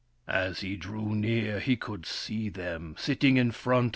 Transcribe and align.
As 0.27 0.61
he 0.61 0.77
drew 0.77 1.13
near 1.13 1.59
he 1.59 1.75
could 1.75 2.07
see 2.07 2.49
them, 2.49 2.95
sitting 2.97 3.37
in 3.37 3.51
front 3.51 3.53
of 3.53 3.79
it^^l 3.81 3.85
/; 3.85 3.85
r 3.85 3.89
\ 3.89 3.89